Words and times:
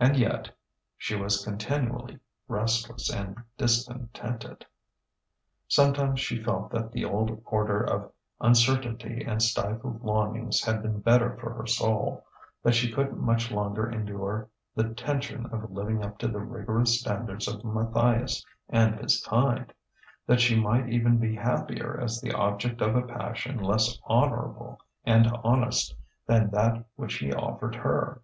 And 0.00 0.16
yet... 0.16 0.50
she 0.98 1.14
was 1.14 1.44
continually 1.44 2.18
restless 2.48 3.08
and 3.14 3.40
discontented. 3.56 4.66
Sometimes 5.68 6.18
she 6.18 6.42
felt 6.42 6.72
that 6.72 6.90
the 6.90 7.04
old 7.04 7.40
order 7.46 7.80
of 7.80 8.10
uncertainty 8.40 9.22
and 9.22 9.40
stifled 9.40 10.02
longings 10.02 10.62
had 10.64 10.82
been 10.82 10.98
better 10.98 11.36
for 11.36 11.54
her 11.54 11.64
soul; 11.68 12.26
that 12.64 12.74
she 12.74 12.90
couldn't 12.90 13.20
much 13.20 13.52
longer 13.52 13.88
endure 13.88 14.48
the 14.74 14.88
tension 14.94 15.46
of 15.52 15.70
living 15.70 16.02
up 16.02 16.18
to 16.18 16.26
the 16.26 16.40
rigorous 16.40 16.98
standards 16.98 17.46
of 17.46 17.62
Matthias 17.64 18.44
and 18.68 18.96
his 18.96 19.24
kind; 19.24 19.72
that 20.26 20.40
she 20.40 20.56
might 20.60 20.88
even 20.88 21.18
be 21.18 21.36
happier 21.36 22.00
as 22.00 22.20
the 22.20 22.32
object 22.32 22.80
of 22.80 22.96
a 22.96 23.02
passion 23.02 23.58
less 23.62 23.96
honourable 24.08 24.80
and 25.04 25.28
honest 25.44 25.94
than 26.26 26.50
that 26.50 26.84
which 26.96 27.18
he 27.18 27.32
offered 27.32 27.76
her. 27.76 28.18